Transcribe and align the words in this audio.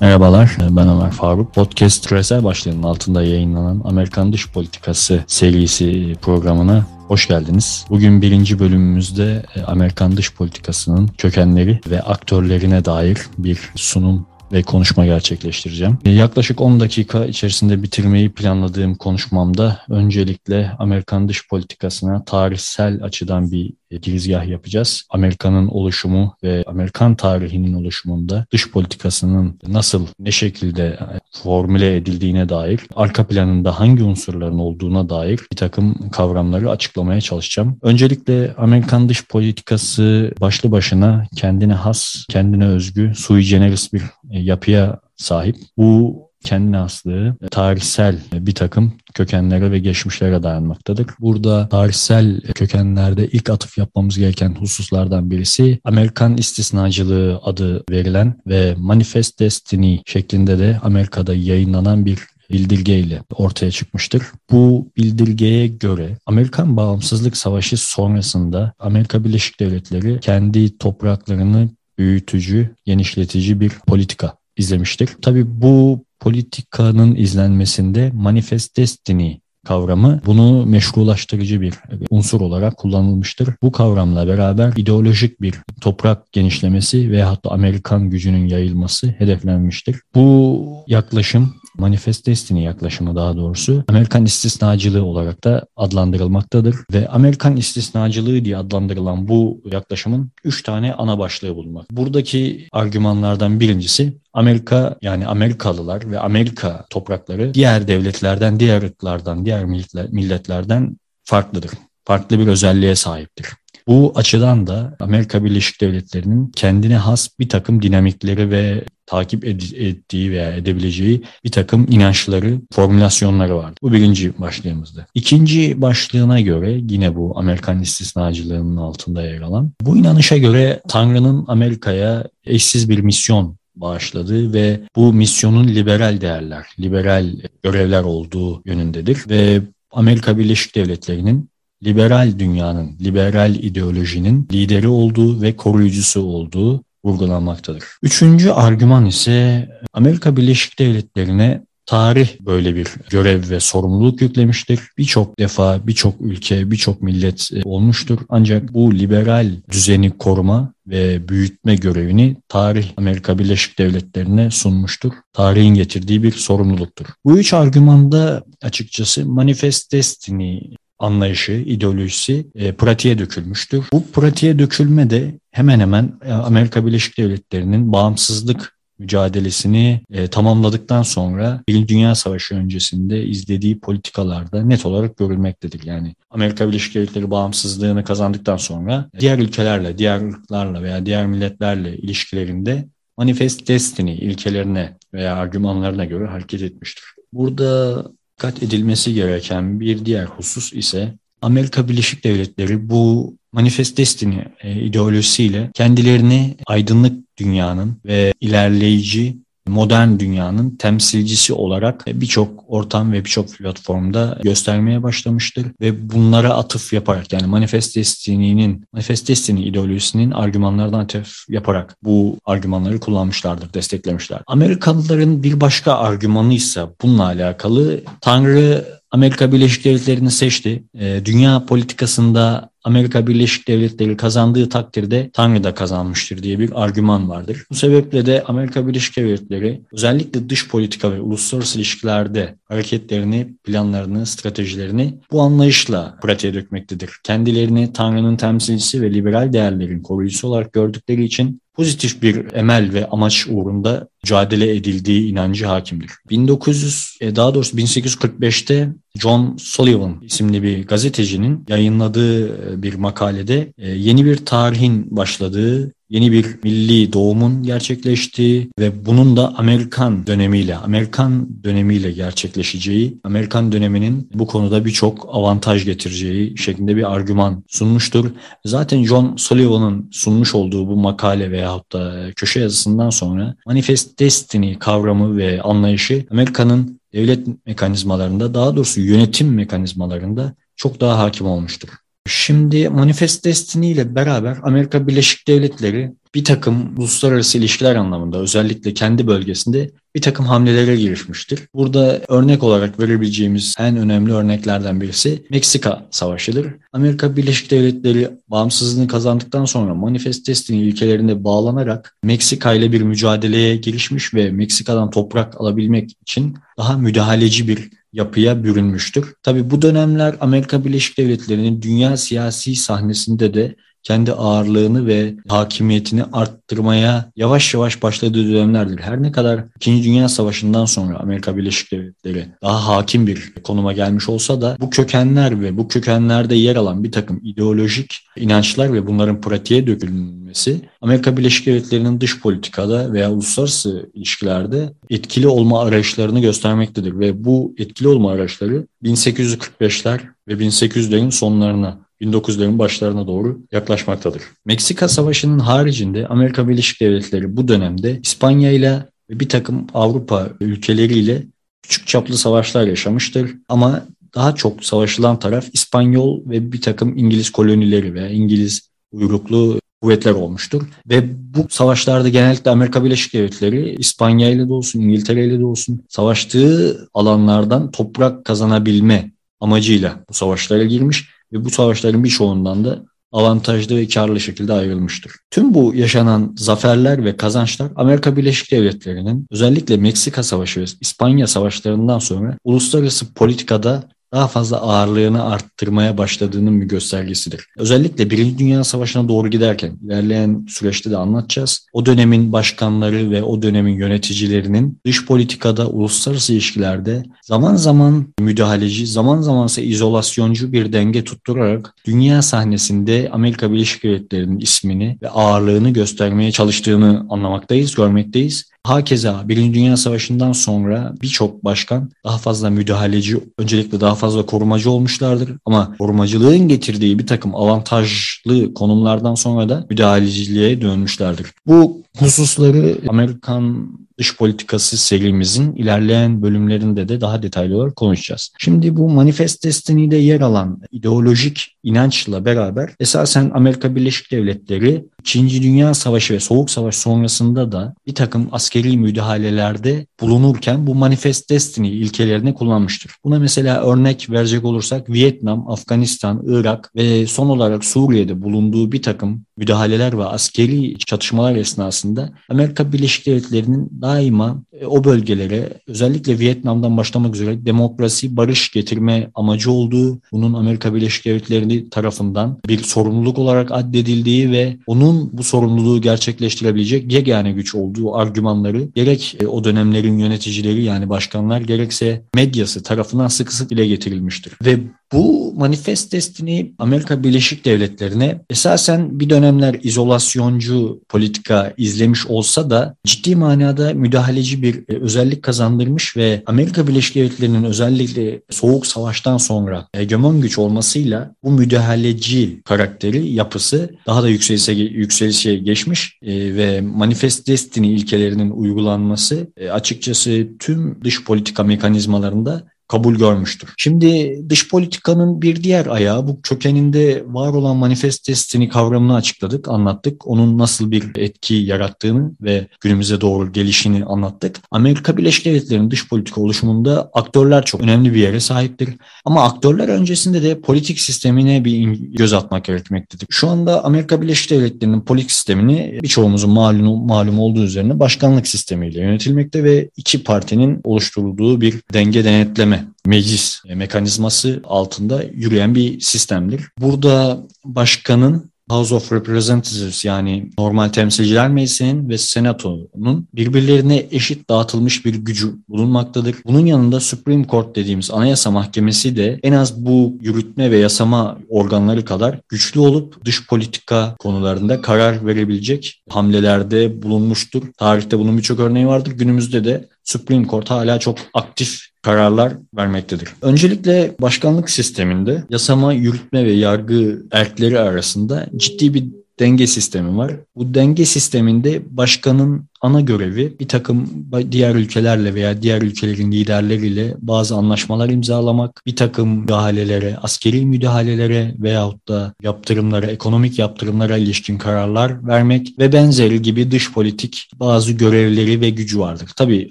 Merhabalar, 0.00 0.56
ben 0.70 0.88
Ömer 0.88 1.10
Faruk. 1.10 1.54
Podcast 1.54 2.08
küresel 2.08 2.44
başlığının 2.44 2.82
altında 2.82 3.22
yayınlanan 3.22 3.82
Amerikan 3.84 4.32
Dış 4.32 4.50
Politikası 4.50 5.24
serisi 5.26 6.16
programına 6.22 6.86
Hoş 7.08 7.28
geldiniz. 7.28 7.84
Bugün 7.90 8.22
birinci 8.22 8.58
bölümümüzde 8.58 9.42
e, 9.54 9.62
Amerikan 9.62 10.16
dış 10.16 10.34
politikasının 10.34 11.06
kökenleri 11.18 11.80
ve 11.90 12.02
aktörlerine 12.02 12.84
dair 12.84 13.18
bir 13.38 13.60
sunum 13.74 14.26
ve 14.52 14.62
konuşma 14.62 15.06
gerçekleştireceğim. 15.06 15.98
E, 16.04 16.10
yaklaşık 16.10 16.60
10 16.60 16.80
dakika 16.80 17.24
içerisinde 17.24 17.82
bitirmeyi 17.82 18.32
planladığım 18.32 18.94
konuşmamda 18.94 19.80
öncelikle 19.90 20.72
Amerikan 20.78 21.28
dış 21.28 21.48
politikasına 21.48 22.24
tarihsel 22.24 23.02
açıdan 23.02 23.52
bir 23.52 23.72
girizgah 23.90 24.46
yapacağız. 24.48 25.04
Amerika'nın 25.10 25.68
oluşumu 25.68 26.36
ve 26.42 26.64
Amerikan 26.66 27.14
tarihinin 27.14 27.72
oluşumunda 27.72 28.46
dış 28.52 28.70
politikasının 28.70 29.58
nasıl, 29.68 30.06
ne 30.18 30.30
şekilde 30.30 30.86
e, 30.86 31.20
formüle 31.42 31.96
edildiğine 31.96 32.48
dair, 32.48 32.80
arka 32.96 33.26
planında 33.26 33.80
hangi 33.80 34.02
unsurların 34.02 34.58
olduğuna 34.58 35.08
dair 35.08 35.40
bir 35.52 35.56
takım 35.56 36.10
kavramları 36.10 36.70
açıklamaya 36.70 37.20
çalışacağım. 37.20 37.78
Öncelikle 37.82 38.54
Amerikan 38.58 39.08
dış 39.08 39.28
politikası 39.28 40.32
başlı 40.40 40.70
başına 40.70 41.26
kendine 41.36 41.74
has, 41.74 42.24
kendine 42.28 42.66
özgü, 42.66 43.12
sui 43.16 43.44
generis 43.44 43.92
bir 43.92 44.02
e, 44.30 44.40
yapıya 44.40 45.00
sahip. 45.16 45.56
Bu 45.76 46.25
kendine 46.46 46.76
haslığı 46.76 47.36
tarihsel 47.50 48.18
bir 48.32 48.54
takım 48.54 48.92
kökenlere 49.14 49.70
ve 49.70 49.78
geçmişlere 49.78 50.42
dayanmaktadır. 50.42 51.06
Burada 51.20 51.68
tarihsel 51.68 52.40
kökenlerde 52.40 53.26
ilk 53.26 53.50
atıf 53.50 53.78
yapmamız 53.78 54.18
gereken 54.18 54.54
hususlardan 54.54 55.30
birisi 55.30 55.78
Amerikan 55.84 56.36
istisnacılığı 56.36 57.40
adı 57.44 57.84
verilen 57.90 58.34
ve 58.46 58.74
Manifest 58.78 59.40
Destiny 59.40 59.98
şeklinde 60.06 60.58
de 60.58 60.78
Amerika'da 60.82 61.34
yayınlanan 61.34 62.06
bir 62.06 62.18
bildirgeyle 62.50 63.22
ortaya 63.34 63.70
çıkmıştır. 63.70 64.22
Bu 64.50 64.90
bildirgeye 64.96 65.66
göre 65.66 66.18
Amerikan 66.26 66.76
Bağımsızlık 66.76 67.36
Savaşı 67.36 67.76
sonrasında 67.76 68.72
Amerika 68.78 69.24
Birleşik 69.24 69.60
Devletleri 69.60 70.20
kendi 70.20 70.78
topraklarını 70.78 71.68
büyütücü, 71.98 72.74
genişletici 72.84 73.60
bir 73.60 73.72
politika 73.86 74.36
izlemiştir. 74.56 75.08
Tabii 75.22 75.44
bu 75.62 76.04
politikanın 76.20 77.14
izlenmesinde 77.14 78.10
Manifest 78.14 78.76
Destiny 78.76 79.38
kavramı 79.66 80.20
bunu 80.26 80.66
meşrulaştırıcı 80.66 81.60
bir 81.60 81.74
unsur 82.10 82.40
olarak 82.40 82.76
kullanılmıştır. 82.76 83.48
Bu 83.62 83.72
kavramla 83.72 84.26
beraber 84.26 84.72
ideolojik 84.76 85.40
bir 85.42 85.54
toprak 85.80 86.32
genişlemesi 86.32 87.10
ve 87.10 87.22
hatta 87.22 87.50
Amerikan 87.50 88.10
gücünün 88.10 88.48
yayılması 88.48 89.06
hedeflenmiştir. 89.06 90.00
Bu 90.14 90.66
yaklaşım 90.86 91.54
Manifest 91.78 92.26
Destiny 92.26 92.62
yaklaşımı 92.62 93.16
daha 93.16 93.36
doğrusu 93.36 93.84
Amerikan 93.88 94.24
istisnacılığı 94.24 95.04
olarak 95.04 95.44
da 95.44 95.66
adlandırılmaktadır. 95.76 96.76
Ve 96.92 97.08
Amerikan 97.08 97.56
istisnacılığı 97.56 98.44
diye 98.44 98.56
adlandırılan 98.56 99.28
bu 99.28 99.62
yaklaşımın 99.72 100.30
üç 100.44 100.62
tane 100.62 100.94
ana 100.94 101.18
başlığı 101.18 101.56
bulunmak. 101.56 101.90
Buradaki 101.90 102.68
argümanlardan 102.72 103.60
birincisi 103.60 104.18
Amerika 104.32 104.96
yani 105.02 105.26
Amerikalılar 105.26 106.10
ve 106.10 106.20
Amerika 106.20 106.84
toprakları 106.90 107.54
diğer 107.54 107.88
devletlerden, 107.88 108.60
diğer 108.60 108.82
ırklardan, 108.82 109.46
diğer 109.46 109.64
milletlerden 110.10 110.96
farklıdır. 111.24 111.70
Farklı 112.04 112.38
bir 112.38 112.46
özelliğe 112.46 112.94
sahiptir. 112.94 113.46
Bu 113.88 114.12
açıdan 114.14 114.66
da 114.66 114.96
Amerika 115.00 115.44
Birleşik 115.44 115.80
Devletleri'nin 115.80 116.46
kendine 116.56 116.96
has 116.96 117.28
bir 117.38 117.48
takım 117.48 117.82
dinamikleri 117.82 118.50
ve 118.50 118.84
takip 119.06 119.44
ed- 119.44 119.76
ettiği 119.76 120.30
veya 120.30 120.52
edebileceği 120.52 121.22
bir 121.44 121.50
takım 121.50 121.86
inançları, 121.90 122.60
formülasyonları 122.72 123.56
vardı. 123.56 123.76
Bu 123.82 123.92
birinci 123.92 124.38
başlığımızdı. 124.38 125.06
İkinci 125.14 125.82
başlığına 125.82 126.40
göre 126.40 126.80
yine 126.90 127.14
bu 127.14 127.38
Amerikan 127.38 127.82
istisnacılığının 127.82 128.76
altında 128.76 129.22
yer 129.22 129.40
alan 129.40 129.72
bu 129.80 129.96
inanışa 129.96 130.36
göre 130.36 130.80
Tanrı'nın 130.88 131.44
Amerika'ya 131.48 132.28
eşsiz 132.44 132.88
bir 132.88 132.98
misyon 132.98 133.56
bağışladığı 133.76 134.52
ve 134.52 134.80
bu 134.96 135.12
misyonun 135.12 135.68
liberal 135.68 136.20
değerler, 136.20 136.66
liberal 136.80 137.30
görevler 137.62 138.02
olduğu 138.02 138.62
yönündedir 138.64 139.24
ve 139.28 139.60
Amerika 139.90 140.38
Birleşik 140.38 140.74
Devletleri'nin 140.74 141.50
liberal 141.86 142.38
dünyanın, 142.38 142.98
liberal 143.00 143.54
ideolojinin 143.54 144.48
lideri 144.52 144.88
olduğu 144.88 145.42
ve 145.42 145.56
koruyucusu 145.56 146.20
olduğu 146.22 146.84
vurgulanmaktadır. 147.04 147.84
Üçüncü 148.02 148.50
argüman 148.50 149.06
ise 149.06 149.68
Amerika 149.92 150.36
Birleşik 150.36 150.78
Devletleri'ne 150.78 151.62
tarih 151.86 152.28
böyle 152.40 152.74
bir 152.74 152.88
görev 153.10 153.50
ve 153.50 153.60
sorumluluk 153.60 154.20
yüklemiştir. 154.20 154.80
Birçok 154.98 155.38
defa 155.38 155.86
birçok 155.86 156.20
ülke, 156.20 156.70
birçok 156.70 157.02
millet 157.02 157.50
e, 157.54 157.62
olmuştur. 157.64 158.18
Ancak 158.28 158.74
bu 158.74 158.94
liberal 158.94 159.50
düzeni 159.70 160.10
koruma 160.10 160.72
ve 160.86 161.28
büyütme 161.28 161.76
görevini 161.76 162.36
tarih 162.48 162.86
Amerika 162.96 163.38
Birleşik 163.38 163.78
Devletleri'ne 163.78 164.50
sunmuştur. 164.50 165.12
Tarihin 165.32 165.74
getirdiği 165.74 166.22
bir 166.22 166.32
sorumluluktur. 166.32 167.06
Bu 167.24 167.38
üç 167.38 167.52
argümanda 167.52 168.44
açıkçası 168.62 169.26
Manifest 169.26 169.92
Destiny 169.92 170.60
anlayışı, 170.98 171.52
ideolojisi 171.52 172.46
e, 172.54 172.72
pratiğe 172.72 173.18
dökülmüştür. 173.18 173.84
Bu 173.92 174.06
pratiğe 174.06 174.58
dökülme 174.58 175.10
de 175.10 175.38
hemen 175.50 175.80
hemen 175.80 176.12
e, 176.24 176.32
Amerika 176.32 176.86
Birleşik 176.86 177.18
Devletleri'nin 177.18 177.92
bağımsızlık 177.92 178.76
mücadelesini 178.98 180.00
e, 180.10 180.28
tamamladıktan 180.28 181.02
sonra 181.02 181.62
Birinci 181.68 181.88
Dünya 181.88 182.14
Savaşı 182.14 182.54
öncesinde 182.54 183.24
izlediği 183.24 183.80
politikalarda 183.80 184.62
net 184.62 184.86
olarak 184.86 185.16
görülmektedir. 185.16 185.82
Yani 185.84 186.14
Amerika 186.30 186.68
Birleşik 186.68 186.94
Devletleri 186.94 187.30
bağımsızlığını 187.30 188.04
kazandıktan 188.04 188.56
sonra 188.56 189.10
diğer 189.20 189.38
ülkelerle, 189.38 189.98
diğer 189.98 190.20
ırklarla 190.20 190.82
veya 190.82 191.06
diğer 191.06 191.26
milletlerle 191.26 191.96
ilişkilerinde 191.96 192.88
Manifest 193.16 193.68
Destiny 193.68 194.14
ilkelerine 194.18 194.96
veya 195.14 195.36
argümanlarına 195.36 196.04
göre 196.04 196.26
hareket 196.26 196.62
etmiştir. 196.62 197.04
Burada 197.32 198.02
dikkat 198.36 198.62
edilmesi 198.62 199.14
gereken 199.14 199.80
bir 199.80 200.04
diğer 200.04 200.24
husus 200.24 200.72
ise 200.72 201.14
Amerika 201.42 201.88
Birleşik 201.88 202.24
Devletleri 202.24 202.90
bu 202.90 203.34
Manifest 203.52 203.98
Destiny 203.98 204.38
e, 204.60 204.80
ideolojisiyle 204.80 205.70
kendilerini 205.74 206.56
aydınlık 206.66 207.38
dünyanın 207.38 207.96
ve 208.04 208.34
ilerleyici 208.40 209.36
modern 209.66 210.18
dünyanın 210.18 210.76
temsilcisi 210.76 211.52
olarak 211.52 212.04
birçok 212.06 212.64
ortam 212.68 213.12
ve 213.12 213.24
birçok 213.24 213.48
platformda 213.48 214.38
göstermeye 214.42 215.02
başlamıştır 215.02 215.66
ve 215.80 216.10
bunlara 216.10 216.54
atıf 216.54 216.92
yaparak 216.92 217.32
yani 217.32 217.46
Manifest 217.46 217.96
Destiny'nin 217.96 218.84
Manifest 218.92 219.28
Destiny 219.28 219.68
ideolojisinin 219.68 220.30
argümanlardan 220.30 220.98
atıf 220.98 221.48
yaparak 221.48 221.96
bu 222.02 222.38
argümanları 222.44 223.00
kullanmışlardır, 223.00 223.74
desteklemişler. 223.74 224.40
Amerikalıların 224.46 225.42
bir 225.42 225.60
başka 225.60 225.92
argümanı 225.92 226.54
ise 226.54 226.82
bununla 227.02 227.24
alakalı 227.24 228.00
Tanrı 228.20 228.95
Amerika 229.10 229.52
Birleşik 229.52 229.84
Devletleri'ni 229.84 230.30
seçti. 230.30 230.84
E, 230.94 231.20
dünya 231.24 231.66
politikasında 231.66 232.70
Amerika 232.84 233.26
Birleşik 233.26 233.68
Devletleri 233.68 234.16
kazandığı 234.16 234.68
takdirde 234.68 235.30
Tanrı 235.32 235.64
da 235.64 235.74
kazanmıştır 235.74 236.42
diye 236.42 236.58
bir 236.58 236.82
argüman 236.84 237.28
vardır. 237.28 237.64
Bu 237.70 237.74
sebeple 237.74 238.26
de 238.26 238.44
Amerika 238.46 238.88
Birleşik 238.88 239.16
Devletleri 239.16 239.82
özellikle 239.92 240.50
dış 240.50 240.68
politika 240.68 241.12
ve 241.12 241.20
uluslararası 241.20 241.78
ilişkilerde 241.78 242.56
hareketlerini, 242.64 243.48
planlarını, 243.64 244.26
stratejilerini 244.26 245.14
bu 245.32 245.40
anlayışla 245.40 246.18
pratiğe 246.22 246.54
dökmektedir. 246.54 247.10
Kendilerini 247.24 247.92
Tanrı'nın 247.92 248.36
temsilcisi 248.36 249.02
ve 249.02 249.14
liberal 249.14 249.52
değerlerin 249.52 250.02
koruyucusu 250.02 250.48
olarak 250.48 250.72
gördükleri 250.72 251.24
için 251.24 251.60
pozitif 251.76 252.22
bir 252.22 252.54
emel 252.54 252.92
ve 252.92 253.06
amaç 253.06 253.46
uğrunda 253.50 254.08
mücadele 254.24 254.76
edildiği 254.76 255.30
inancı 255.30 255.66
hakimdir. 255.66 256.10
1900 256.30 257.16
e, 257.20 257.36
daha 257.36 257.54
doğrusu 257.54 257.76
1845'te 257.76 258.88
John 259.18 259.56
Sullivan 259.56 260.18
isimli 260.22 260.62
bir 260.62 260.86
gazetecinin 260.86 261.64
yayınladığı 261.68 262.48
e, 262.48 262.82
bir 262.82 262.94
makalede 262.94 263.72
e, 263.78 263.90
yeni 263.90 264.24
bir 264.24 264.36
tarihin 264.36 265.16
başladığı 265.16 265.92
yeni 266.10 266.32
bir 266.32 266.46
milli 266.62 267.12
doğumun 267.12 267.62
gerçekleştiği 267.62 268.70
ve 268.78 269.06
bunun 269.06 269.36
da 269.36 269.54
Amerikan 269.56 270.26
dönemiyle, 270.26 270.76
Amerikan 270.76 271.48
dönemiyle 271.64 272.12
gerçekleşeceği, 272.12 273.18
Amerikan 273.24 273.72
döneminin 273.72 274.30
bu 274.34 274.46
konuda 274.46 274.84
birçok 274.84 275.28
avantaj 275.32 275.84
getireceği 275.84 276.58
şeklinde 276.58 276.96
bir 276.96 277.12
argüman 277.14 277.64
sunmuştur. 277.68 278.30
Zaten 278.64 279.04
John 279.04 279.36
Sullivan'ın 279.36 280.08
sunmuş 280.12 280.54
olduğu 280.54 280.88
bu 280.88 280.96
makale 280.96 281.50
veyahut 281.50 281.92
da 281.92 282.30
köşe 282.36 282.60
yazısından 282.60 283.10
sonra 283.10 283.56
Manifest 283.66 284.18
Destiny 284.18 284.78
kavramı 284.78 285.36
ve 285.36 285.62
anlayışı 285.62 286.26
Amerika'nın 286.30 287.00
devlet 287.12 287.66
mekanizmalarında 287.66 288.54
daha 288.54 288.76
doğrusu 288.76 289.00
yönetim 289.00 289.54
mekanizmalarında 289.54 290.54
çok 290.76 291.00
daha 291.00 291.18
hakim 291.18 291.46
olmuştur. 291.46 291.88
Şimdi 292.26 292.88
Manifest 292.88 293.44
Destiny 293.44 293.92
ile 293.92 294.14
beraber 294.14 294.56
Amerika 294.62 295.06
Birleşik 295.06 295.48
Devletleri 295.48 296.12
bir 296.34 296.44
takım 296.44 296.98
uluslararası 296.98 297.58
ilişkiler 297.58 297.96
anlamında 297.96 298.38
özellikle 298.38 298.94
kendi 298.94 299.26
bölgesinde 299.26 299.90
bir 300.14 300.22
takım 300.22 300.46
hamlelere 300.46 300.96
girişmiştir. 300.96 301.60
Burada 301.74 302.20
örnek 302.28 302.62
olarak 302.62 303.00
verebileceğimiz 303.00 303.74
en 303.78 303.96
önemli 303.96 304.32
örneklerden 304.32 305.00
birisi 305.00 305.46
Meksika 305.50 306.06
Savaşı'dır. 306.10 306.74
Amerika 306.92 307.36
Birleşik 307.36 307.70
Devletleri 307.70 308.28
bağımsızlığını 308.48 309.08
kazandıktan 309.08 309.64
sonra 309.64 309.94
Manifest 309.94 310.48
Destiny 310.48 310.88
ilkelerine 310.88 311.44
bağlanarak 311.44 312.16
Meksika 312.24 312.72
ile 312.72 312.92
bir 312.92 313.00
mücadeleye 313.00 313.76
girişmiş 313.76 314.34
ve 314.34 314.50
Meksika'dan 314.50 315.10
toprak 315.10 315.60
alabilmek 315.60 316.10
için 316.22 316.56
daha 316.78 316.98
müdahaleci 316.98 317.68
bir 317.68 317.90
yapıya 318.16 318.64
bürünmüştür. 318.64 319.34
Tabi 319.42 319.70
bu 319.70 319.82
dönemler 319.82 320.36
Amerika 320.40 320.84
Birleşik 320.84 321.18
Devletleri'nin 321.18 321.82
dünya 321.82 322.16
siyasi 322.16 322.76
sahnesinde 322.76 323.54
de 323.54 323.76
kendi 324.06 324.32
ağırlığını 324.32 325.06
ve 325.06 325.34
hakimiyetini 325.48 326.24
arttırmaya 326.32 327.30
yavaş 327.36 327.74
yavaş 327.74 328.02
başladığı 328.02 328.52
dönemlerdir. 328.52 328.98
Her 328.98 329.22
ne 329.22 329.32
kadar 329.32 329.64
İkinci 329.76 330.08
Dünya 330.08 330.28
Savaşı'ndan 330.28 330.84
sonra 330.84 331.18
Amerika 331.18 331.56
Birleşik 331.56 331.92
Devletleri 331.92 332.46
daha 332.62 332.86
hakim 332.88 333.26
bir 333.26 333.52
konuma 333.64 333.92
gelmiş 333.92 334.28
olsa 334.28 334.60
da 334.60 334.76
bu 334.80 334.90
kökenler 334.90 335.60
ve 335.60 335.76
bu 335.76 335.88
kökenlerde 335.88 336.54
yer 336.54 336.76
alan 336.76 337.04
bir 337.04 337.12
takım 337.12 337.40
ideolojik 337.44 338.14
inançlar 338.36 338.92
ve 338.92 339.06
bunların 339.06 339.40
pratiğe 339.40 339.86
dökülmesi 339.86 340.80
Amerika 341.00 341.36
Birleşik 341.36 341.66
Devletleri'nin 341.66 342.20
dış 342.20 342.40
politikada 342.40 343.12
veya 343.12 343.32
uluslararası 343.32 344.10
ilişkilerde 344.14 344.92
etkili 345.10 345.48
olma 345.48 345.82
arayışlarını 345.82 346.40
göstermektedir 346.40 347.18
ve 347.18 347.44
bu 347.44 347.74
etkili 347.78 348.08
olma 348.08 348.32
araçları 348.32 348.86
1845'ler 349.02 350.20
ve 350.48 350.52
1800'lerin 350.52 351.30
sonlarına 351.30 352.05
1900'lerin 352.20 352.78
başlarına 352.78 353.26
doğru 353.26 353.60
yaklaşmaktadır. 353.72 354.42
Meksika 354.64 355.08
Savaşı'nın 355.08 355.58
haricinde 355.58 356.26
Amerika 356.26 356.68
Birleşik 356.68 357.00
Devletleri 357.00 357.56
bu 357.56 357.68
dönemde 357.68 358.20
İspanya 358.22 358.72
ile 358.72 359.06
ve 359.30 359.40
bir 359.40 359.48
takım 359.48 359.86
Avrupa 359.94 360.48
ülkeleriyle 360.60 361.42
küçük 361.82 362.06
çaplı 362.06 362.36
savaşlar 362.36 362.86
yaşamıştır. 362.86 363.50
Ama 363.68 364.06
daha 364.34 364.54
çok 364.54 364.84
savaşılan 364.84 365.38
taraf 365.38 365.66
İspanyol 365.72 366.50
ve 366.50 366.72
bir 366.72 366.80
takım 366.80 367.18
İngiliz 367.18 367.50
kolonileri 367.50 368.14
veya 368.14 368.28
İngiliz 368.28 368.90
uyruklu 369.12 369.80
kuvvetler 370.02 370.32
olmuştur. 370.32 370.82
Ve 371.10 371.24
bu 371.54 371.66
savaşlarda 371.70 372.28
genellikle 372.28 372.70
Amerika 372.70 373.04
Birleşik 373.04 373.34
Devletleri 373.34 373.96
İspanya 373.98 374.50
ile 374.50 374.68
de 374.68 374.72
olsun, 374.72 375.00
İngiltere 375.00 375.46
ile 375.46 375.58
de 375.58 375.64
olsun 375.64 376.04
savaştığı 376.08 377.08
alanlardan 377.14 377.90
toprak 377.90 378.44
kazanabilme 378.44 379.30
amacıyla 379.60 380.24
bu 380.28 380.34
savaşlara 380.34 380.84
girmiş 380.84 381.35
ve 381.52 381.64
bu 381.64 381.70
savaşların 381.70 382.24
birçoğundan 382.24 382.84
da 382.84 383.04
avantajlı 383.32 383.96
ve 383.96 384.08
karlı 384.08 384.40
şekilde 384.40 384.72
ayrılmıştır. 384.72 385.32
Tüm 385.50 385.74
bu 385.74 385.94
yaşanan 385.94 386.54
zaferler 386.58 387.24
ve 387.24 387.36
kazançlar 387.36 387.92
Amerika 387.96 388.36
Birleşik 388.36 388.72
Devletleri'nin 388.72 389.46
özellikle 389.50 389.96
Meksika 389.96 390.42
Savaşı 390.42 390.80
ve 390.80 390.84
İspanya 391.00 391.46
Savaşlarından 391.46 392.18
sonra 392.18 392.58
uluslararası 392.64 393.34
politikada 393.34 394.08
daha 394.36 394.48
fazla 394.48 394.80
ağırlığını 394.80 395.44
arttırmaya 395.44 396.18
başladığının 396.18 396.80
bir 396.80 396.86
göstergesidir. 396.86 397.66
Özellikle 397.76 398.30
Birinci 398.30 398.58
Dünya 398.58 398.84
Savaşı'na 398.84 399.28
doğru 399.28 399.48
giderken 399.48 399.92
ilerleyen 400.04 400.66
süreçte 400.68 401.10
de 401.10 401.16
anlatacağız. 401.16 401.86
O 401.92 402.06
dönemin 402.06 402.52
başkanları 402.52 403.30
ve 403.30 403.42
o 403.42 403.62
dönemin 403.62 403.94
yöneticilerinin 403.94 405.00
dış 405.06 405.26
politikada, 405.26 405.88
uluslararası 405.88 406.52
ilişkilerde 406.52 407.22
zaman 407.42 407.76
zaman 407.76 408.26
müdahaleci, 408.40 409.06
zaman 409.06 409.40
zaman 409.40 409.66
ise 409.66 409.82
izolasyoncu 409.82 410.72
bir 410.72 410.92
denge 410.92 411.24
tutturarak 411.24 411.94
dünya 412.06 412.42
sahnesinde 412.42 413.28
Amerika 413.32 413.72
Birleşik 413.72 414.04
Devletleri'nin 414.04 414.58
ismini 414.58 415.18
ve 415.22 415.30
ağırlığını 415.30 415.90
göstermeye 415.90 416.52
çalıştığını 416.52 417.26
anlamaktayız, 417.30 417.94
görmekteyiz. 417.94 418.70
Hakeza 418.88 419.48
Birinci 419.48 419.74
Dünya 419.74 419.96
Savaşı'ndan 419.96 420.52
sonra 420.52 421.14
birçok 421.22 421.64
başkan 421.64 422.10
daha 422.24 422.38
fazla 422.38 422.70
müdahaleci, 422.70 423.38
öncelikle 423.58 424.00
daha 424.00 424.14
fazla 424.14 424.46
korumacı 424.46 424.90
olmuşlardır. 424.90 425.50
Ama 425.64 425.96
korumacılığın 425.98 426.68
getirdiği 426.68 427.18
bir 427.18 427.26
takım 427.26 427.54
avantajlı 427.54 428.74
konumlardan 428.74 429.34
sonra 429.34 429.68
da 429.68 429.86
müdahaleciliğe 429.90 430.80
dönmüşlerdir. 430.80 431.46
Bu 431.66 432.05
hususları 432.18 432.98
Amerikan 433.08 433.96
dış 434.18 434.36
politikası 434.36 434.96
serimizin 434.96 435.74
ilerleyen 435.74 436.42
bölümlerinde 436.42 437.08
de 437.08 437.20
daha 437.20 437.42
detaylı 437.42 437.76
olarak 437.76 437.96
konuşacağız. 437.96 438.52
Şimdi 438.58 438.96
bu 438.96 439.08
Manifest 439.10 439.64
Destiny'de 439.64 440.16
yer 440.16 440.40
alan 440.40 440.80
ideolojik 440.92 441.76
inançla 441.82 442.44
beraber 442.44 442.90
esasen 443.00 443.50
Amerika 443.54 443.94
Birleşik 443.94 444.32
Devletleri 444.32 445.04
İkinci 445.20 445.62
Dünya 445.62 445.94
Savaşı 445.94 446.34
ve 446.34 446.40
Soğuk 446.40 446.70
Savaş 446.70 446.96
sonrasında 446.96 447.72
da 447.72 447.94
bir 448.06 448.14
takım 448.14 448.48
askeri 448.52 448.96
müdahalelerde 448.96 450.06
bulunurken 450.20 450.86
bu 450.86 450.94
Manifest 450.94 451.50
Destiny 451.50 452.02
ilkelerini 452.02 452.54
kullanmıştır. 452.54 453.12
Buna 453.24 453.38
mesela 453.38 453.82
örnek 453.82 454.30
verecek 454.30 454.64
olursak 454.64 455.10
Vietnam, 455.10 455.70
Afganistan, 455.70 456.42
Irak 456.46 456.92
ve 456.96 457.26
son 457.26 457.48
olarak 457.48 457.84
Suriye'de 457.84 458.42
bulunduğu 458.42 458.92
bir 458.92 459.02
takım 459.02 459.45
müdahaleler 459.56 460.18
ve 460.18 460.24
askeri 460.24 460.98
çatışmalar 460.98 461.56
esnasında 461.56 462.32
Amerika 462.48 462.92
Birleşik 462.92 463.26
Devletleri'nin 463.26 463.90
daima 464.02 464.62
e, 464.80 464.86
o 464.86 465.04
bölgelere 465.04 465.80
özellikle 465.86 466.38
Vietnam'dan 466.38 466.96
başlamak 466.96 467.34
üzere 467.34 467.66
demokrasi, 467.66 468.36
barış 468.36 468.72
getirme 468.72 469.30
amacı 469.34 469.70
olduğu, 469.70 470.18
bunun 470.32 470.54
Amerika 470.54 470.94
Birleşik 470.94 471.24
Devletleri 471.24 471.90
tarafından 471.90 472.58
bir 472.68 472.78
sorumluluk 472.78 473.38
olarak 473.38 473.72
addedildiği 473.72 474.52
ve 474.52 474.76
onun 474.86 475.30
bu 475.32 475.42
sorumluluğu 475.42 476.00
gerçekleştirebilecek 476.00 477.12
yegane 477.12 477.52
güç 477.52 477.74
olduğu 477.74 478.14
argümanları 478.14 478.88
gerek 478.94 479.36
e, 479.40 479.46
o 479.46 479.64
dönemlerin 479.64 480.18
yöneticileri 480.18 480.82
yani 480.82 481.08
başkanlar 481.08 481.60
gerekse 481.60 482.22
medyası 482.34 482.82
tarafından 482.82 483.28
sıkı 483.28 483.56
sık 483.56 483.70
dile 483.70 483.86
getirilmiştir. 483.86 484.52
Ve 484.64 484.78
bu 485.12 485.54
Manifest 485.56 486.12
Destiny 486.12 486.72
Amerika 486.78 487.24
Birleşik 487.24 487.64
Devletleri'ne 487.64 488.40
esasen 488.50 489.20
bir 489.20 489.30
dönemler 489.30 489.76
izolasyoncu 489.82 491.00
politika 491.08 491.74
izlemiş 491.76 492.26
olsa 492.26 492.70
da 492.70 492.96
ciddi 493.04 493.36
manada 493.36 493.94
müdahaleci 493.94 494.62
bir 494.62 494.74
e, 494.88 494.96
özellik 495.00 495.42
kazandırmış 495.42 496.16
ve 496.16 496.42
Amerika 496.46 496.88
Birleşik 496.88 497.14
Devletleri'nin 497.14 497.64
özellikle 497.64 498.40
Soğuk 498.50 498.86
Savaş'tan 498.86 499.38
sonra 499.38 499.88
hegemon 499.92 500.40
güç 500.40 500.58
olmasıyla 500.58 501.34
bu 501.44 501.50
müdahaleci 501.50 502.62
karakteri, 502.64 503.28
yapısı 503.28 503.90
daha 504.06 504.22
da 504.22 504.28
yükselişe, 504.28 504.72
yükselişe 504.72 505.56
geçmiş 505.56 506.18
e, 506.22 506.56
ve 506.56 506.80
Manifest 506.80 507.48
Destiny 507.48 507.94
ilkelerinin 507.94 508.50
uygulanması 508.50 509.50
e, 509.56 509.70
açıkçası 509.70 510.48
tüm 510.58 511.04
dış 511.04 511.24
politika 511.24 511.62
mekanizmalarında 511.62 512.75
kabul 512.88 513.14
görmüştür. 513.14 513.74
Şimdi 513.76 514.40
dış 514.48 514.68
politikanın 514.68 515.42
bir 515.42 515.62
diğer 515.62 515.86
ayağı 515.86 516.28
bu 516.28 516.40
kökeninde 516.42 517.24
var 517.26 517.48
olan 517.48 517.76
manifest 517.76 518.28
destini 518.28 518.68
kavramını 518.68 519.14
açıkladık, 519.14 519.68
anlattık. 519.68 520.26
Onun 520.26 520.58
nasıl 520.58 520.90
bir 520.90 521.04
etki 521.16 521.54
yarattığını 521.54 522.32
ve 522.40 522.66
günümüze 522.80 523.20
doğru 523.20 523.52
gelişini 523.52 524.04
anlattık. 524.04 524.56
Amerika 524.70 525.16
Birleşik 525.16 525.44
Devletleri'nin 525.44 525.90
dış 525.90 526.08
politika 526.08 526.40
oluşumunda 526.40 527.10
aktörler 527.14 527.64
çok 527.64 527.80
önemli 527.80 528.14
bir 528.14 528.20
yere 528.20 528.40
sahiptir. 528.40 528.88
Ama 529.24 529.42
aktörler 529.42 529.88
öncesinde 529.88 530.42
de 530.42 530.60
politik 530.60 531.00
sistemine 531.00 531.64
bir 531.64 531.86
göz 531.98 532.32
atmak 532.32 532.64
gerekmektedir. 532.64 533.26
Şu 533.30 533.48
anda 533.48 533.84
Amerika 533.84 534.22
Birleşik 534.22 534.50
Devletleri'nin 534.50 535.00
politik 535.00 535.32
sistemini 535.32 535.98
birçoğumuzun 536.02 536.50
malum, 536.50 537.06
malum 537.06 537.38
olduğu 537.38 537.62
üzerine 537.62 538.00
başkanlık 538.00 538.48
sistemiyle 538.48 539.00
yönetilmekte 539.00 539.64
ve 539.64 539.90
iki 539.96 540.24
partinin 540.24 540.80
oluşturulduğu 540.84 541.60
bir 541.60 541.80
denge 541.92 542.24
denetleme 542.24 542.75
meclis 543.06 543.62
mekanizması 543.74 544.60
altında 544.64 545.22
yürüyen 545.22 545.74
bir 545.74 546.00
sistemdir. 546.00 546.62
Burada 546.80 547.38
başkanın 547.64 548.50
House 548.70 548.94
of 548.94 549.12
Representatives 549.12 550.04
yani 550.04 550.50
normal 550.58 550.88
temsilciler 550.88 551.48
meclisinin 551.48 552.08
ve 552.08 552.18
senatonun 552.18 553.28
birbirlerine 553.34 554.06
eşit 554.10 554.50
dağıtılmış 554.50 555.04
bir 555.04 555.14
gücü 555.14 555.54
bulunmaktadır. 555.68 556.36
Bunun 556.46 556.66
yanında 556.66 557.00
Supreme 557.00 557.46
Court 557.46 557.76
dediğimiz 557.76 558.10
anayasa 558.10 558.50
mahkemesi 558.50 559.16
de 559.16 559.40
en 559.42 559.52
az 559.52 559.86
bu 559.86 560.18
yürütme 560.20 560.70
ve 560.70 560.78
yasama 560.78 561.38
organları 561.48 562.04
kadar 562.04 562.40
güçlü 562.48 562.80
olup 562.80 563.24
dış 563.24 563.46
politika 563.46 564.16
konularında 564.18 564.80
karar 564.80 565.26
verebilecek 565.26 566.02
hamlelerde 566.10 567.02
bulunmuştur. 567.02 567.62
Tarihte 567.78 568.18
bunun 568.18 568.38
birçok 568.38 568.60
örneği 568.60 568.86
vardır. 568.86 569.12
Günümüzde 569.12 569.64
de 569.64 569.88
Supreme 570.04 570.48
Court 570.48 570.70
hala 570.70 570.98
çok 570.98 571.18
aktif 571.34 571.86
kararlar 572.06 572.52
vermektedir. 572.76 573.28
Öncelikle 573.42 574.14
başkanlık 574.20 574.70
sisteminde 574.70 575.44
yasama, 575.50 575.92
yürütme 575.92 576.44
ve 576.44 576.52
yargı 576.52 577.22
erkleri 577.32 577.78
arasında 577.78 578.46
ciddi 578.56 578.94
bir 578.94 579.04
denge 579.40 579.66
sistemi 579.66 580.16
var. 580.16 580.32
Bu 580.56 580.74
denge 580.74 581.04
sisteminde 581.04 581.82
başkanın 581.90 582.68
ana 582.80 583.00
görevi 583.00 583.56
bir 583.60 583.68
takım 583.68 584.26
diğer 584.50 584.74
ülkelerle 584.74 585.34
veya 585.34 585.62
diğer 585.62 585.82
ülkelerin 585.82 586.32
liderleriyle 586.32 587.14
bazı 587.18 587.54
anlaşmalar 587.54 588.08
imzalamak, 588.08 588.82
bir 588.86 588.96
takım 588.96 589.28
müdahalelere, 589.28 590.16
askeri 590.16 590.66
müdahalelere 590.66 591.54
veyahut 591.58 592.08
da 592.08 592.34
yaptırımlara, 592.42 593.06
ekonomik 593.06 593.58
yaptırımlara 593.58 594.16
ilişkin 594.16 594.58
kararlar 594.58 595.26
vermek 595.26 595.74
ve 595.78 595.92
benzeri 595.92 596.42
gibi 596.42 596.70
dış 596.70 596.92
politik 596.92 597.48
bazı 597.54 597.92
görevleri 597.92 598.60
ve 598.60 598.70
gücü 598.70 598.98
vardır. 598.98 599.30
Tabii 599.36 599.70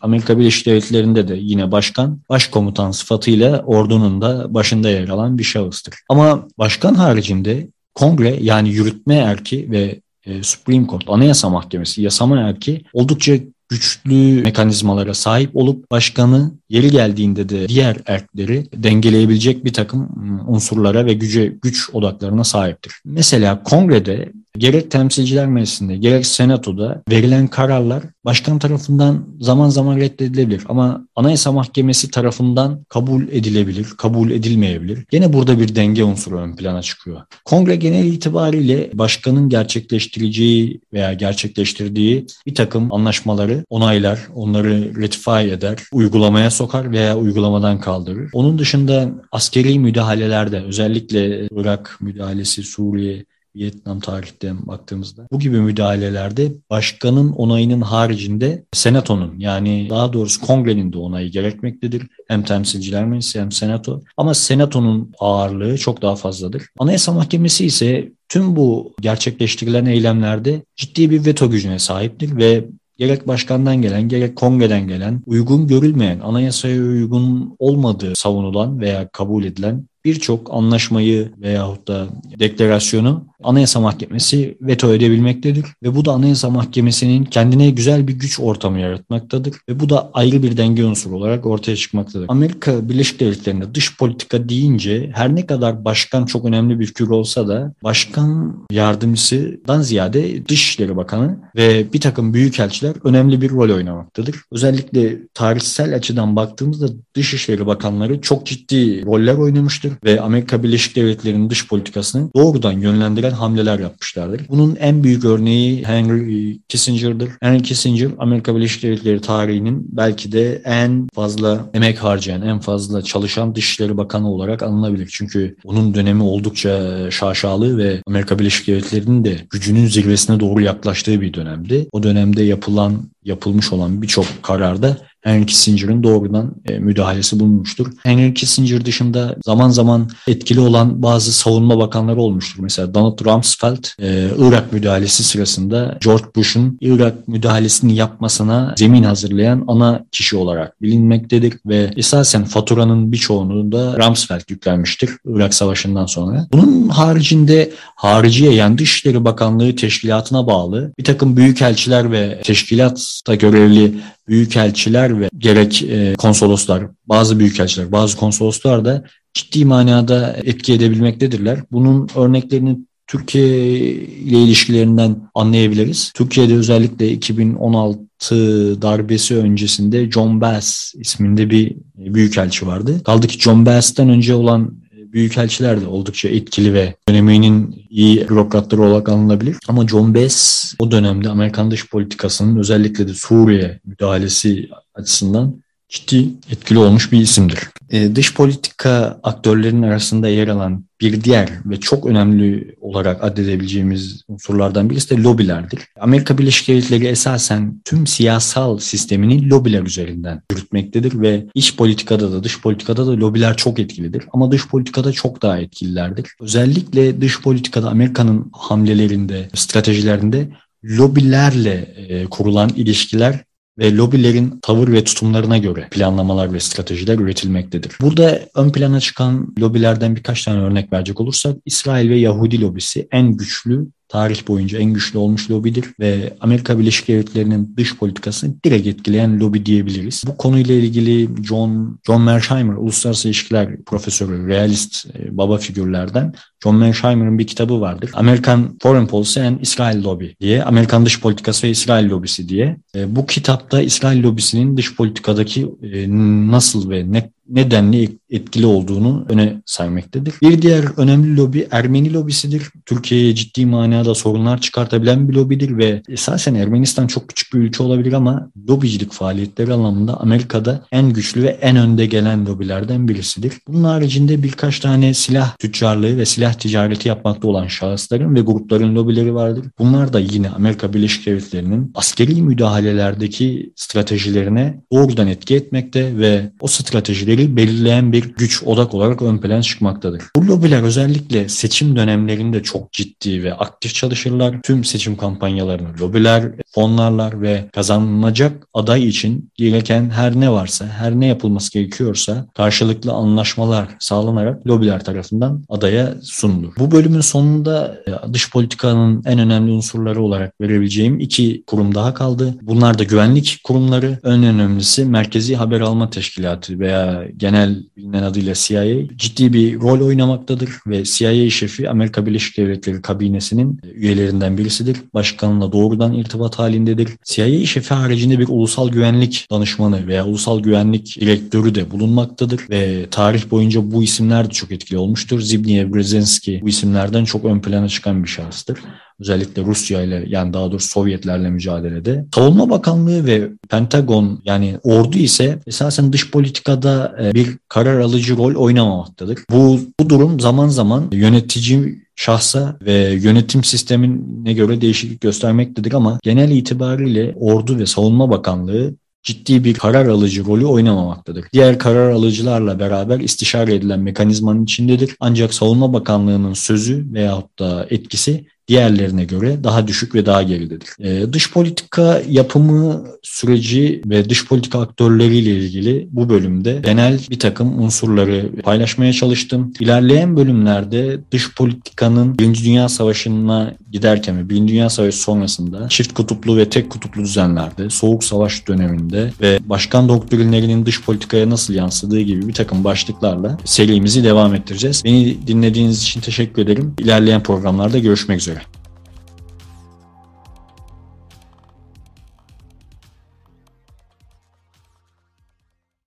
Amerika 0.00 0.38
Birleşik 0.38 0.66
Devletleri'nde 0.66 1.28
de 1.28 1.36
yine 1.40 1.72
başkan, 1.72 2.20
başkomutan 2.28 2.90
sıfatıyla 2.90 3.62
ordunun 3.66 4.20
da 4.20 4.54
başında 4.54 4.90
yer 4.90 5.08
alan 5.08 5.38
bir 5.38 5.44
şahıstır. 5.44 5.94
Ama 6.08 6.48
başkan 6.58 6.94
haricinde 6.94 7.68
kongre 7.94 8.38
yani 8.40 8.68
yürütme 8.68 9.14
erki 9.14 9.70
ve 9.70 10.00
e, 10.26 10.42
Supreme 10.42 10.86
Court, 10.86 11.04
Anayasa 11.08 11.48
Mahkemesi, 11.48 12.02
yasama 12.02 12.40
erki 12.40 12.84
oldukça 12.92 13.34
güçlü 13.68 14.42
mekanizmalara 14.42 15.14
sahip 15.14 15.56
olup 15.56 15.90
başkanı 15.90 16.52
yeri 16.68 16.90
geldiğinde 16.90 17.48
de 17.48 17.68
diğer 17.68 17.96
erkleri 18.06 18.66
dengeleyebilecek 18.74 19.64
bir 19.64 19.72
takım 19.72 20.00
ıı, 20.00 20.44
unsurlara 20.46 21.06
ve 21.06 21.12
güce 21.12 21.46
güç 21.62 21.90
odaklarına 21.92 22.44
sahiptir. 22.44 22.92
Mesela 23.04 23.62
kongrede 23.62 24.32
gerek 24.58 24.90
temsilciler 24.90 25.46
meclisinde 25.46 25.96
gerek 25.96 26.26
senatoda 26.26 27.02
verilen 27.10 27.48
kararlar 27.48 28.02
başkan 28.24 28.58
tarafından 28.58 29.26
zaman 29.40 29.68
zaman 29.68 29.96
reddedilebilir 29.96 30.62
ama 30.68 31.08
anayasa 31.16 31.52
mahkemesi 31.52 32.10
tarafından 32.10 32.84
kabul 32.88 33.22
edilebilir, 33.28 33.86
kabul 33.98 34.30
edilmeyebilir. 34.30 35.04
Gene 35.10 35.32
burada 35.32 35.60
bir 35.60 35.74
denge 35.74 36.04
unsuru 36.04 36.38
ön 36.38 36.56
plana 36.56 36.82
çıkıyor. 36.82 37.20
Kongre 37.44 37.76
genel 37.76 38.04
itibariyle 38.04 38.90
başkanın 38.94 39.48
gerçekleştireceği 39.48 40.80
veya 40.92 41.12
gerçekleştirdiği 41.12 42.26
bir 42.46 42.54
takım 42.54 42.92
anlaşmaları 42.92 43.64
onaylar, 43.70 44.20
onları 44.34 45.02
ratify 45.02 45.52
eder, 45.52 45.78
uygulamaya 45.92 46.50
sokar 46.50 46.90
veya 46.90 47.18
uygulamadan 47.18 47.80
kaldırır. 47.80 48.30
Onun 48.32 48.58
dışında 48.58 49.10
askeri 49.32 49.78
müdahalelerde 49.78 50.60
özellikle 50.60 51.48
Irak 51.50 51.98
müdahalesi, 52.00 52.62
Suriye, 52.62 53.24
Vietnam 53.56 54.00
tarihte 54.00 54.52
baktığımızda 54.66 55.26
bu 55.32 55.38
gibi 55.38 55.60
müdahalelerde 55.60 56.52
başkanın 56.70 57.32
onayının 57.32 57.80
haricinde 57.80 58.64
senatonun 58.72 59.38
yani 59.38 59.86
daha 59.90 60.12
doğrusu 60.12 60.40
kongrenin 60.40 60.92
de 60.92 60.98
onayı 60.98 61.30
gerekmektedir. 61.30 62.06
Hem 62.28 62.42
temsilciler 62.42 63.04
meclisi 63.04 63.40
hem 63.40 63.52
senato 63.52 64.02
ama 64.16 64.34
senatonun 64.34 65.12
ağırlığı 65.18 65.78
çok 65.78 66.02
daha 66.02 66.16
fazladır. 66.16 66.62
Anayasa 66.78 67.12
Mahkemesi 67.12 67.66
ise 67.66 68.12
tüm 68.28 68.56
bu 68.56 68.94
gerçekleştirilen 69.00 69.86
eylemlerde 69.86 70.62
ciddi 70.76 71.10
bir 71.10 71.26
veto 71.26 71.50
gücüne 71.50 71.78
sahiptir 71.78 72.36
ve 72.36 72.64
gerek 72.98 73.28
başkandan 73.28 73.82
gelen 73.82 74.08
gerek 74.08 74.36
kongreden 74.36 74.88
gelen 74.88 75.22
uygun 75.26 75.66
görülmeyen 75.66 76.20
anayasaya 76.20 76.82
uygun 76.82 77.56
olmadığı 77.58 78.12
savunulan 78.16 78.80
veya 78.80 79.08
kabul 79.08 79.44
edilen 79.44 79.86
birçok 80.04 80.54
anlaşmayı 80.54 81.32
veyahut 81.38 81.88
da 81.88 82.06
deklarasyonu 82.38 83.26
Anayasa 83.44 83.80
Mahkemesi 83.80 84.58
veto 84.60 84.94
edebilmektedir 84.94 85.64
ve 85.82 85.96
bu 85.96 86.04
da 86.04 86.12
Anayasa 86.12 86.50
Mahkemesi'nin 86.50 87.24
kendine 87.24 87.70
güzel 87.70 88.08
bir 88.08 88.12
güç 88.12 88.40
ortamı 88.40 88.80
yaratmaktadır 88.80 89.54
ve 89.68 89.80
bu 89.80 89.88
da 89.88 90.10
ayrı 90.14 90.42
bir 90.42 90.56
denge 90.56 90.84
unsuru 90.84 91.16
olarak 91.16 91.46
ortaya 91.46 91.76
çıkmaktadır. 91.76 92.26
Amerika 92.28 92.88
Birleşik 92.88 93.20
Devletleri'nde 93.20 93.74
dış 93.74 93.96
politika 93.96 94.48
deyince 94.48 95.10
her 95.14 95.34
ne 95.34 95.46
kadar 95.46 95.84
başkan 95.84 96.26
çok 96.26 96.44
önemli 96.44 96.80
bir 96.80 96.86
figür 96.86 97.08
olsa 97.08 97.48
da 97.48 97.72
başkan 97.84 98.56
yardımcısından 98.70 99.82
ziyade 99.82 100.48
Dışişleri 100.48 100.96
Bakanı 100.96 101.38
ve 101.56 101.92
bir 101.92 102.00
takım 102.00 102.34
büyükelçiler 102.34 102.94
önemli 103.04 103.40
bir 103.40 103.50
rol 103.50 103.70
oynamaktadır. 103.74 104.36
Özellikle 104.52 105.18
tarihsel 105.34 105.94
açıdan 105.94 106.36
baktığımızda 106.36 106.86
Dışişleri 107.14 107.66
Bakanları 107.66 108.20
çok 108.20 108.46
ciddi 108.46 109.06
roller 109.06 109.34
oynamıştır 109.34 109.92
ve 110.04 110.20
Amerika 110.20 110.62
Birleşik 110.62 110.96
Devletleri'nin 110.96 111.50
dış 111.50 111.68
politikasını 111.68 112.30
doğrudan 112.36 112.72
yönlendiren 112.72 113.30
hamleler 113.34 113.78
yapmışlardır. 113.78 114.40
Bunun 114.48 114.76
en 114.76 115.04
büyük 115.04 115.24
örneği 115.24 115.84
Henry 115.84 116.58
Kissinger'dır. 116.68 117.30
Henry 117.40 117.62
Kissinger 117.62 118.10
Amerika 118.18 118.56
Birleşik 118.56 118.82
Devletleri 118.82 119.20
tarihinin 119.20 119.88
belki 119.92 120.32
de 120.32 120.62
en 120.64 121.08
fazla 121.14 121.70
emek 121.74 121.98
harcayan, 121.98 122.42
en 122.42 122.58
fazla 122.58 123.02
çalışan 123.02 123.54
Dışişleri 123.54 123.96
Bakanı 123.96 124.30
olarak 124.30 124.62
anılabilir. 124.62 125.08
Çünkü 125.12 125.56
onun 125.64 125.94
dönemi 125.94 126.22
oldukça 126.22 127.10
şaşalı 127.10 127.78
ve 127.78 128.02
Amerika 128.06 128.38
Birleşik 128.38 128.66
Devletleri'nin 128.66 129.24
de 129.24 129.36
gücünün 129.50 129.86
zirvesine 129.86 130.40
doğru 130.40 130.60
yaklaştığı 130.60 131.20
bir 131.20 131.34
dönemdi. 131.34 131.88
O 131.92 132.02
dönemde 132.02 132.42
yapılan 132.42 133.10
yapılmış 133.24 133.72
olan 133.72 134.02
birçok 134.02 134.26
kararda 134.42 134.96
Henry 135.24 135.46
Kissinger'ın 135.46 136.02
doğrudan 136.02 136.54
e, 136.68 136.78
müdahalesi 136.78 137.40
bulunmuştur. 137.40 137.86
Henry 138.02 138.34
Kissinger 138.34 138.84
dışında 138.84 139.36
zaman 139.44 139.70
zaman 139.70 140.10
etkili 140.28 140.60
olan 140.60 141.02
bazı 141.02 141.32
savunma 141.32 141.78
bakanları 141.78 142.20
olmuştur. 142.20 142.62
Mesela 142.62 142.94
Donald 142.94 143.24
Rumsfeld 143.24 143.84
e, 144.02 144.28
Irak 144.38 144.72
müdahalesi 144.72 145.24
sırasında 145.24 145.98
George 146.00 146.24
Bush'un 146.36 146.78
Irak 146.80 147.28
müdahalesini 147.28 147.94
yapmasına 147.94 148.74
zemin 148.78 149.02
hazırlayan 149.02 149.64
ana 149.68 150.04
kişi 150.12 150.36
olarak 150.36 150.82
bilinmektedir 150.82 151.54
ve 151.66 151.90
esasen 151.96 152.44
faturanın 152.44 153.12
birçoğunu 153.12 153.72
da 153.72 154.06
Rumsfeld 154.06 154.50
yüklenmiştir 154.50 155.10
Irak 155.26 155.54
Savaşı'ndan 155.54 156.06
sonra. 156.06 156.46
Bunun 156.52 156.88
haricinde 156.88 157.70
hariciye 157.94 158.52
yani 158.54 158.78
Dışişleri 158.78 159.24
Bakanlığı 159.24 159.76
teşkilatına 159.76 160.46
bağlı 160.46 160.92
bir 160.98 161.04
takım 161.04 161.36
büyükelçiler 161.36 162.12
ve 162.12 162.40
teşkilatta 162.44 163.34
görevli 163.34 163.94
büyükelçiler 164.28 165.20
ve 165.20 165.28
gerek 165.38 165.82
e, 165.82 166.14
konsoloslar, 166.18 166.82
bazı 167.06 167.38
büyükelçiler, 167.38 167.92
bazı 167.92 168.16
konsoloslar 168.16 168.84
da 168.84 169.04
ciddi 169.34 169.64
manada 169.64 170.36
etki 170.44 170.72
edebilmektedirler. 170.72 171.58
Bunun 171.72 172.08
örneklerini 172.16 172.78
Türkiye 173.06 173.68
ile 174.00 174.42
ilişkilerinden 174.42 175.16
anlayabiliriz. 175.34 176.12
Türkiye'de 176.14 176.54
özellikle 176.54 177.10
2016 177.10 178.82
darbesi 178.82 179.36
öncesinde 179.36 180.10
John 180.10 180.40
Bass 180.40 180.94
isminde 180.94 181.50
bir 181.50 181.76
büyükelçi 181.96 182.66
vardı. 182.66 183.02
Kaldı 183.04 183.26
ki 183.26 183.38
John 183.38 183.66
Bass'tan 183.66 184.08
önce 184.08 184.34
olan 184.34 184.84
büyükelçiler 184.92 185.80
de 185.80 185.86
oldukça 185.86 186.28
etkili 186.28 186.74
ve 186.74 186.94
döneminin 187.08 187.84
iyi 187.90 188.28
bürokratları 188.28 188.82
olarak 188.82 189.08
anılabilir. 189.08 189.56
Ama 189.68 189.88
John 189.88 190.14
Bass 190.14 190.63
o 190.78 190.90
dönemde 190.90 191.28
Amerikan 191.28 191.70
dış 191.70 191.88
politikasının 191.90 192.58
özellikle 192.58 193.08
de 193.08 193.14
Suriye 193.14 193.80
müdahalesi 193.84 194.68
açısından 194.94 195.64
ciddi 195.88 196.28
etkili 196.50 196.78
olmuş 196.78 197.12
bir 197.12 197.20
isimdir. 197.20 197.58
E, 197.90 198.16
dış 198.16 198.34
politika 198.34 199.20
aktörlerinin 199.22 199.82
arasında 199.82 200.28
yer 200.28 200.48
alan 200.48 200.84
bir 201.00 201.24
diğer 201.24 201.48
ve 201.64 201.80
çok 201.80 202.06
önemli 202.06 202.74
olarak 202.80 203.24
addedebileceğimiz 203.24 204.22
unsurlardan 204.28 204.90
birisi 204.90 205.16
de 205.16 205.22
lobilerdir. 205.22 205.80
Amerika 206.00 206.38
Birleşik 206.38 206.68
Devletleri 206.68 207.06
esasen 207.06 207.80
tüm 207.84 208.06
siyasal 208.06 208.78
sistemini 208.78 209.50
lobiler 209.50 209.82
üzerinden 209.82 210.42
yürütmektedir 210.52 211.20
ve 211.20 211.46
iç 211.54 211.76
politikada 211.76 212.32
da 212.32 212.44
dış 212.44 212.60
politikada 212.60 213.06
da 213.06 213.10
lobiler 213.10 213.56
çok 213.56 213.78
etkilidir. 213.78 214.24
Ama 214.32 214.52
dış 214.52 214.68
politikada 214.68 215.12
çok 215.12 215.42
daha 215.42 215.58
etkililerdir. 215.58 216.26
Özellikle 216.40 217.20
dış 217.20 217.42
politikada 217.42 217.90
Amerika'nın 217.90 218.50
hamlelerinde, 218.52 219.48
stratejilerinde 219.54 220.48
lobilerle 220.84 221.94
e, 222.08 222.24
kurulan 222.24 222.68
ilişkiler 222.68 223.44
ve 223.78 223.96
lobilerin 223.96 224.58
tavır 224.62 224.92
ve 224.92 225.04
tutumlarına 225.04 225.58
göre 225.58 225.88
planlamalar 225.90 226.52
ve 226.52 226.60
stratejiler 226.60 227.18
üretilmektedir. 227.18 227.92
Burada 228.00 228.40
ön 228.54 228.72
plana 228.72 229.00
çıkan 229.00 229.54
lobilerden 229.58 230.16
birkaç 230.16 230.44
tane 230.44 230.60
örnek 230.60 230.92
verecek 230.92 231.20
olursak 231.20 231.56
İsrail 231.64 232.10
ve 232.10 232.16
Yahudi 232.16 232.60
lobisi 232.60 233.08
en 233.10 233.36
güçlü 233.36 233.86
tarih 234.08 234.48
boyunca 234.48 234.78
en 234.78 234.92
güçlü 234.92 235.18
olmuş 235.18 235.50
lobidir 235.50 235.84
ve 236.00 236.36
Amerika 236.40 236.78
Birleşik 236.78 237.08
Devletleri'nin 237.08 237.74
dış 237.76 237.96
politikasını 237.96 238.54
direkt 238.64 238.86
etkileyen 238.86 239.40
lobi 239.40 239.66
diyebiliriz. 239.66 240.22
Bu 240.26 240.36
konuyla 240.36 240.74
ilgili 240.74 241.28
John 241.44 241.98
John 242.06 242.22
Mersheimer, 242.22 242.74
uluslararası 242.74 243.28
ilişkiler 243.28 243.84
profesörü, 243.84 244.48
realist 244.48 245.06
e, 245.06 245.36
baba 245.38 245.58
figürlerden 245.58 246.34
John 246.62 246.76
Mersheimer'ın 246.76 247.38
bir 247.38 247.46
kitabı 247.46 247.80
vardır. 247.80 248.10
Amerikan 248.14 248.78
Foreign 248.82 249.06
Policy 249.06 249.40
and 249.40 249.60
İsrail 249.60 250.04
Lobby 250.04 250.26
diye, 250.40 250.62
Amerikan 250.64 251.06
dış 251.06 251.20
politikası 251.20 251.66
ve 251.66 251.70
İsrail 251.70 252.10
lobisi 252.10 252.48
diye. 252.48 252.76
E, 252.96 253.16
bu 253.16 253.26
kitapta 253.26 253.82
İsrail 253.82 254.22
lobisinin 254.22 254.76
dış 254.76 254.96
politikadaki 254.96 255.66
e, 255.82 256.06
nasıl 256.50 256.90
ve 256.90 257.12
ne 257.12 257.30
nedenli 257.48 258.18
etkili 258.30 258.66
olduğunu 258.66 259.26
öne 259.28 259.62
sermektedir. 259.66 260.34
Bir 260.42 260.62
diğer 260.62 260.84
önemli 260.96 261.36
lobi 261.36 261.68
Ermeni 261.70 262.12
lobisidir. 262.12 262.62
Türkiye'ye 262.86 263.34
ciddi 263.34 263.66
manada 263.66 264.14
sorunlar 264.14 264.60
çıkartabilen 264.60 265.28
bir 265.28 265.34
lobidir 265.34 265.78
ve 265.78 266.02
esasen 266.08 266.54
Ermenistan 266.54 267.06
çok 267.06 267.28
küçük 267.28 267.54
bir 267.54 267.58
ülke 267.58 267.82
olabilir 267.82 268.12
ama 268.12 268.50
lobicilik 268.68 269.12
faaliyetleri 269.12 269.72
anlamında 269.72 270.20
Amerika'da 270.20 270.86
en 270.92 271.12
güçlü 271.12 271.42
ve 271.42 271.48
en 271.48 271.76
önde 271.76 272.06
gelen 272.06 272.46
lobilerden 272.46 273.08
birisidir. 273.08 273.52
Bunun 273.68 273.84
haricinde 273.84 274.42
birkaç 274.42 274.80
tane 274.80 275.14
silah 275.14 275.56
tüccarlığı 275.56 276.16
ve 276.16 276.26
silah 276.26 276.54
ticareti 276.54 277.08
yapmakta 277.08 277.48
olan 277.48 277.66
şahısların 277.66 278.34
ve 278.34 278.40
grupların 278.40 278.94
lobileri 278.94 279.34
vardır. 279.34 279.64
Bunlar 279.78 280.12
da 280.12 280.20
yine 280.20 280.50
Amerika 280.50 280.92
Birleşik 280.94 281.26
Devletleri'nin 281.26 281.90
askeri 281.94 282.42
müdahalelerdeki 282.42 283.72
stratejilerine 283.76 284.82
doğrudan 284.92 285.28
etki 285.28 285.54
etmekte 285.54 286.18
ve 286.18 286.50
o 286.60 286.66
stratejileri 286.66 287.33
belirleyen 287.38 288.12
bir 288.12 288.22
güç 288.22 288.62
odak 288.62 288.94
olarak 288.94 289.22
ön 289.22 289.38
plana 289.38 289.62
çıkmaktadır. 289.62 290.22
Bu 290.36 290.46
lobiler 290.46 290.82
özellikle 290.82 291.48
seçim 291.48 291.96
dönemlerinde 291.96 292.62
çok 292.62 292.92
ciddi 292.92 293.44
ve 293.44 293.54
aktif 293.54 293.94
çalışırlar. 293.94 294.62
Tüm 294.62 294.84
seçim 294.84 295.16
kampanyalarını 295.16 295.88
lobiler, 296.00 296.52
fonlarlar 296.74 297.42
ve 297.42 297.68
kazanılacak 297.72 298.66
aday 298.74 299.08
için 299.08 299.50
gereken 299.54 300.10
her 300.10 300.40
ne 300.40 300.50
varsa, 300.50 300.86
her 300.86 301.12
ne 301.20 301.26
yapılması 301.26 301.72
gerekiyorsa 301.72 302.46
karşılıklı 302.54 303.12
anlaşmalar 303.12 303.88
sağlanarak 303.98 304.66
lobiler 304.66 305.04
tarafından 305.04 305.64
adaya 305.68 306.14
sunulur. 306.22 306.72
Bu 306.78 306.90
bölümün 306.90 307.20
sonunda 307.20 307.98
e, 308.06 308.32
dış 308.32 308.50
politikanın 308.50 309.22
en 309.26 309.38
önemli 309.38 309.72
unsurları 309.72 310.22
olarak 310.22 310.60
verebileceğim 310.60 311.20
iki 311.20 311.64
kurum 311.66 311.94
daha 311.94 312.14
kaldı. 312.14 312.54
Bunlar 312.62 312.98
da 312.98 313.04
güvenlik 313.04 313.60
kurumları. 313.64 314.18
En 314.24 314.44
önemlisi 314.44 315.04
Merkezi 315.04 315.56
Haber 315.56 315.80
Alma 315.80 316.10
Teşkilatı 316.10 316.78
veya 316.78 317.23
genel 317.36 317.84
bilinen 317.96 318.22
adıyla 318.22 318.54
CIA 318.54 318.84
ciddi 319.16 319.52
bir 319.52 319.80
rol 319.80 320.00
oynamaktadır 320.06 320.70
ve 320.86 321.04
CIA 321.04 321.50
şefi 321.50 321.90
Amerika 321.90 322.26
Birleşik 322.26 322.58
Devletleri 322.58 323.02
kabinesinin 323.02 323.80
üyelerinden 323.94 324.58
birisidir. 324.58 324.96
Başkanla 325.14 325.72
doğrudan 325.72 326.14
irtibat 326.14 326.58
halindedir. 326.58 327.08
CIA 327.24 327.66
şefi 327.66 327.94
haricinde 327.94 328.38
bir 328.38 328.48
ulusal 328.48 328.88
güvenlik 328.88 329.46
danışmanı 329.50 330.06
veya 330.06 330.26
ulusal 330.26 330.60
güvenlik 330.60 331.20
direktörü 331.20 331.74
de 331.74 331.90
bulunmaktadır 331.90 332.60
ve 332.70 333.06
tarih 333.10 333.50
boyunca 333.50 333.92
bu 333.92 334.02
isimler 334.02 334.46
de 334.46 334.52
çok 334.52 334.72
etkili 334.72 334.98
olmuştur. 334.98 335.40
Zbigniew 335.40 335.94
Brzezinski 335.94 336.60
bu 336.62 336.68
isimlerden 336.68 337.24
çok 337.24 337.44
ön 337.44 337.60
plana 337.60 337.88
çıkan 337.88 338.22
bir 338.22 338.28
şahıstır 338.28 338.78
özellikle 339.20 339.62
Rusya 339.62 340.02
ile 340.02 340.24
yani 340.28 340.52
daha 340.52 340.72
doğrusu 340.72 340.88
Sovyetlerle 340.88 341.50
mücadelede. 341.50 342.26
Savunma 342.34 342.70
Bakanlığı 342.70 343.26
ve 343.26 343.50
Pentagon 343.70 344.42
yani 344.44 344.78
ordu 344.82 345.18
ise 345.18 345.58
esasen 345.66 346.12
dış 346.12 346.30
politikada 346.30 347.16
e, 347.22 347.34
bir 347.34 347.58
karar 347.68 348.00
alıcı 348.00 348.36
rol 348.36 348.54
oynamamaktadır. 348.54 349.38
Bu, 349.50 349.80
bu 350.00 350.10
durum 350.10 350.40
zaman 350.40 350.68
zaman 350.68 351.08
yönetici 351.12 352.04
şahsa 352.16 352.78
ve 352.82 353.18
yönetim 353.22 353.64
sistemine 353.64 354.52
göre 354.52 354.80
değişiklik 354.80 355.20
göstermektedir 355.20 355.92
ama 355.92 356.18
genel 356.22 356.50
itibariyle 356.50 357.34
Ordu 357.36 357.78
ve 357.78 357.86
Savunma 357.86 358.30
Bakanlığı 358.30 358.94
ciddi 359.22 359.64
bir 359.64 359.74
karar 359.74 360.06
alıcı 360.06 360.44
rolü 360.44 360.66
oynamamaktadır. 360.66 361.44
Diğer 361.52 361.78
karar 361.78 362.10
alıcılarla 362.10 362.78
beraber 362.78 363.20
istişare 363.20 363.74
edilen 363.74 364.00
mekanizmanın 364.00 364.64
içindedir. 364.64 365.16
Ancak 365.20 365.54
Savunma 365.54 365.92
Bakanlığı'nın 365.92 366.52
sözü 366.52 367.06
veyahut 367.12 367.58
da 367.58 367.86
etkisi 367.90 368.46
diğerlerine 368.68 369.24
göre 369.24 369.64
daha 369.64 369.88
düşük 369.88 370.14
ve 370.14 370.26
daha 370.26 370.42
geridedir. 370.42 370.88
E, 370.98 371.32
dış 371.32 371.52
politika 371.52 372.22
yapımı 372.28 373.04
süreci 373.22 374.02
ve 374.06 374.30
dış 374.30 374.46
politika 374.46 374.80
aktörleriyle 374.80 375.50
ilgili 375.50 376.08
bu 376.10 376.28
bölümde 376.28 376.80
genel 376.84 377.20
bir 377.30 377.38
takım 377.38 377.82
unsurları 377.82 378.50
paylaşmaya 378.62 379.12
çalıştım. 379.12 379.72
İlerleyen 379.80 380.36
bölümlerde 380.36 381.20
dış 381.30 381.54
politikanın 381.54 382.38
Birinci 382.38 382.64
Dünya 382.64 382.88
Savaşı'na 382.88 383.74
giderken 383.92 384.38
ve 384.38 384.48
Birinci 384.50 384.74
Dünya 384.74 384.90
Savaşı 384.90 385.18
sonrasında 385.18 385.88
çift 385.88 386.14
kutuplu 386.14 386.56
ve 386.56 386.70
tek 386.70 386.90
kutuplu 386.90 387.22
düzenlerde, 387.22 387.90
Soğuk 387.90 388.24
Savaş 388.24 388.68
döneminde 388.68 389.32
ve 389.40 389.58
başkan 389.64 390.08
doktrinlerinin 390.08 390.86
dış 390.86 391.02
politikaya 391.02 391.50
nasıl 391.50 391.74
yansıdığı 391.74 392.20
gibi 392.20 392.48
bir 392.48 392.52
takım 392.52 392.84
başlıklarla 392.84 393.58
serimizi 393.64 394.24
devam 394.24 394.54
ettireceğiz. 394.54 395.02
Beni 395.04 395.46
dinlediğiniz 395.46 396.02
için 396.02 396.20
teşekkür 396.20 396.62
ederim. 396.62 396.94
İlerleyen 396.98 397.42
programlarda 397.42 397.98
görüşmek 397.98 398.40
üzere. 398.40 398.63